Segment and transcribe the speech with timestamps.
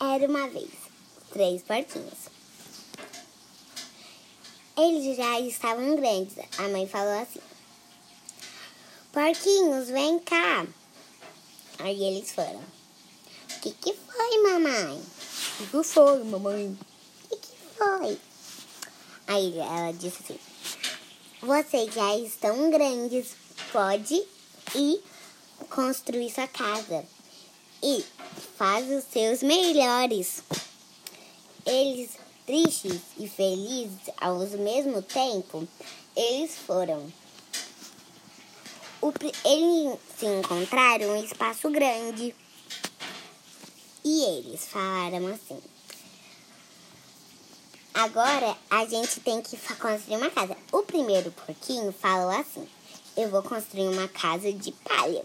[0.00, 0.70] Era uma vez
[1.32, 2.28] três porquinhos.
[4.76, 6.36] Eles já estavam grandes.
[6.56, 7.40] A mãe falou assim:
[9.12, 10.64] Porquinhos, vem cá.
[11.80, 12.60] Aí eles foram.
[12.60, 15.02] O que, que foi, mamãe?
[15.60, 16.78] O que foi, mamãe?
[17.24, 18.18] O que, que foi?
[19.26, 20.38] Aí ela disse assim:
[21.42, 23.34] Vocês já estão grandes,
[23.72, 24.14] pode
[24.76, 25.02] ir
[25.68, 27.04] construir sua casa
[27.82, 28.04] e
[28.58, 30.42] faz os seus melhores.
[31.64, 35.66] Eles, tristes e felizes ao mesmo tempo,
[36.16, 37.06] eles foram.
[39.00, 39.12] O,
[39.44, 42.34] eles se encontraram em um espaço grande
[44.04, 45.62] e eles falaram assim:
[47.94, 50.56] Agora a gente tem que construir uma casa.
[50.72, 52.68] O primeiro porquinho falou assim:
[53.16, 55.24] Eu vou construir uma casa de palha.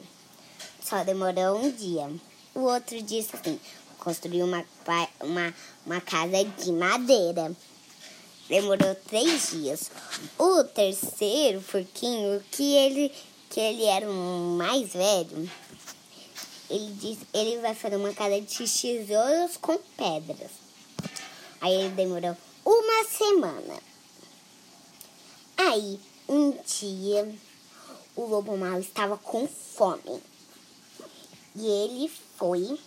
[0.84, 2.12] Só demorou um dia.
[2.56, 3.60] O outro disse assim:
[4.00, 4.64] construiu uma,
[5.22, 5.54] uma,
[5.86, 7.56] uma casa de madeira.
[8.48, 9.90] Demorou três dias.
[10.38, 13.12] O terceiro porquinho, que ele,
[13.50, 15.50] que ele era o mais velho,
[16.70, 20.52] ele disse ele vai fazer uma casa de tesouros com pedras.
[21.62, 22.36] Aí ele demorou
[22.66, 23.80] uma semana.
[25.56, 27.34] Aí, um dia,
[28.16, 30.22] o lobo mau estava com fome.
[31.56, 32.80] E ele foi,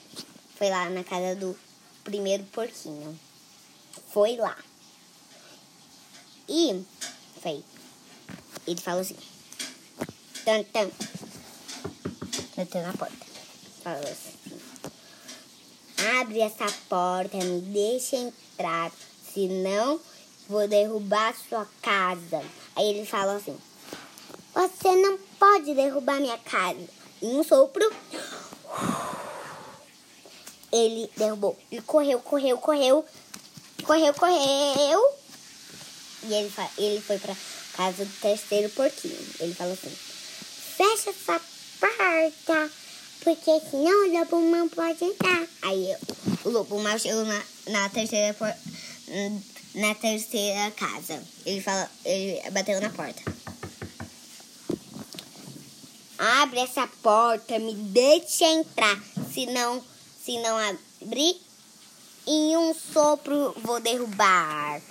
[0.56, 1.56] foi lá na casa do
[2.02, 3.18] primeiro porquinho.
[4.12, 4.56] Foi lá.
[6.48, 6.84] E
[7.40, 7.62] foi.
[8.66, 9.16] Ele falou assim.
[10.44, 10.90] Tan, tan.
[12.56, 13.26] Bateu na porta.
[13.82, 14.36] Falou assim.
[16.20, 18.90] Abre essa porta, me deixa entrar.
[19.32, 20.00] Senão
[20.48, 22.42] vou derrubar sua casa.
[22.74, 23.56] Aí ele falou assim.
[24.54, 26.88] Você não pode derrubar minha casa.
[27.20, 27.84] E um sopro
[30.76, 31.56] ele derrubou.
[31.70, 33.04] Ele correu, correu, correu,
[33.84, 35.16] correu, correu.
[36.24, 37.34] E ele, ele foi pra
[37.74, 39.18] casa do terceiro porquinho.
[39.40, 39.90] Ele falou assim:
[40.76, 41.40] fecha essa
[41.80, 42.70] porta,
[43.22, 45.46] porque senão o lobo mal pode entrar.
[45.62, 45.94] Aí
[46.44, 48.34] o lobo mal chegou na, na terceira
[49.74, 51.22] na terceira casa.
[51.44, 53.22] Ele falou, ele bateu na porta.
[56.18, 58.98] Abre essa porta, me deixe entrar,
[59.32, 59.84] senão
[60.26, 61.40] se não abrir,
[62.26, 64.82] em um sopro vou derrubar.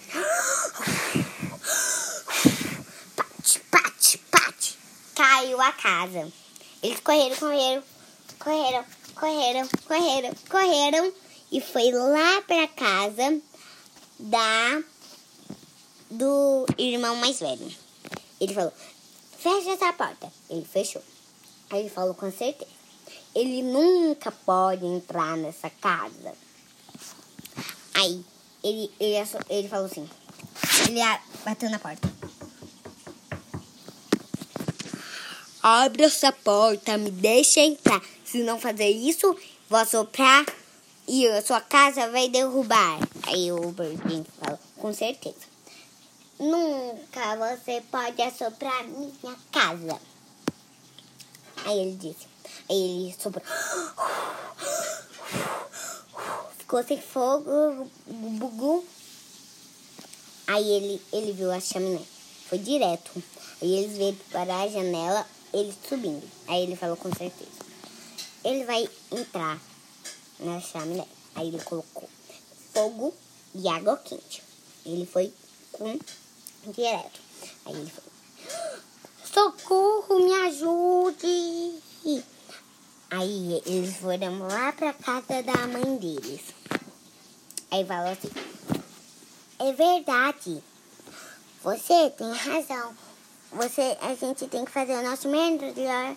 [3.18, 4.78] Pate, pate, pate.
[5.14, 6.32] Caiu a casa.
[6.82, 7.84] Eles correram, correram,
[8.40, 11.14] correram, correram, correram, correram
[11.52, 13.42] e foi lá para casa
[14.18, 14.84] da
[16.10, 17.76] do irmão mais velho.
[18.40, 18.72] Ele falou:
[19.38, 20.32] "Fecha essa porta".
[20.50, 21.04] Ele fechou.
[21.72, 22.85] Aí ele falou com certeza
[23.36, 26.34] ele nunca pode entrar nessa casa.
[27.94, 28.24] Aí,
[28.64, 30.10] ele, ele, ele falou assim,
[30.88, 31.02] ele
[31.44, 32.10] bateu na porta.
[35.62, 38.02] Abre essa porta, me deixa entrar.
[38.24, 39.36] Se não fazer isso,
[39.70, 40.46] vou soprar
[41.08, 43.00] e a sua casa vai derrubar.
[43.28, 45.56] Aí o Birdinho falou, com certeza.
[46.40, 50.00] Nunca você pode assoprar minha casa.
[51.66, 52.35] Aí ele disse,
[52.70, 53.44] Aí ele soprou.
[56.58, 58.86] Ficou sem fogo, bugou.
[60.48, 62.02] Aí ele, ele viu a chaminé.
[62.50, 63.12] Foi direto.
[63.62, 66.28] Aí eles veio para a janela, ele subindo.
[66.48, 67.52] Aí ele falou com certeza.
[68.44, 69.60] Ele vai entrar
[70.40, 71.06] na chaminé.
[71.36, 72.08] Aí ele colocou
[72.74, 73.14] fogo
[73.54, 74.44] e água quente.
[74.86, 75.34] Ele foi
[75.72, 75.98] com
[76.68, 77.20] direto.
[77.66, 78.04] Aí ele foi.
[79.34, 81.15] Socorro, me ajude!
[83.26, 86.42] Aí eles foram lá pra casa da mãe deles.
[87.72, 88.30] Aí falou assim:
[89.58, 90.64] É verdade.
[91.64, 92.96] Você tem razão.
[93.52, 96.16] Você, a gente tem que fazer o nosso melhor.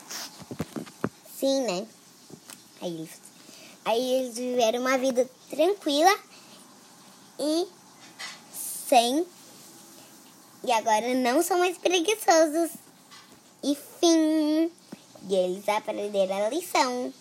[1.35, 1.87] Sim, né?
[2.83, 3.11] Aí eles,
[3.87, 6.15] aí eles viveram uma vida tranquila
[7.39, 7.67] e
[8.53, 9.27] sem.
[10.63, 12.73] E agora não são mais preguiçosos.
[13.65, 14.71] E fim.
[15.29, 17.13] E eles aprenderam a lição.